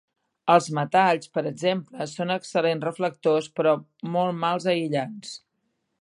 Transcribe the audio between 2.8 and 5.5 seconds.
reflectors però molt mals aïllants.